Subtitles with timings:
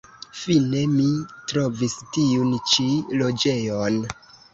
[0.43, 1.03] Fine mi
[1.51, 2.87] trovis tiun ĉi
[3.21, 4.01] loĝejon.